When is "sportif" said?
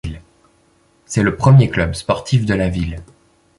1.93-2.43